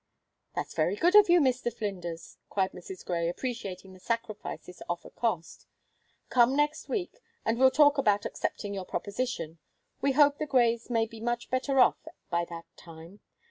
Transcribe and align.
"That's 0.55 0.73
very 0.73 0.95
good 0.95 1.13
of 1.13 1.29
you, 1.29 1.39
Mr. 1.39 1.71
Flinders!" 1.71 2.39
cried 2.49 2.71
Mrs. 2.71 3.05
Grey, 3.05 3.29
appreciating 3.29 3.93
the 3.93 3.99
sacrifice 3.99 4.65
this 4.65 4.81
offer 4.89 5.11
cost. 5.11 5.67
"Come 6.29 6.55
next 6.55 6.89
week, 6.89 7.19
and 7.45 7.59
we'll 7.59 7.69
talk 7.69 7.99
about 7.99 8.25
accepting 8.25 8.73
your 8.73 8.85
proposition. 8.85 9.59
We 10.01 10.13
hope 10.13 10.39
the 10.39 10.47
Greys 10.47 10.89
may 10.89 11.05
be 11.05 11.21
much 11.21 11.51
better 11.51 11.79
off 11.79 11.99
by 12.31 12.45
that 12.45 12.65
time. 12.75 13.19